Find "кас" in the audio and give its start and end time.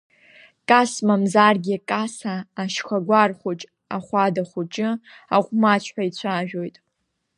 0.69-0.91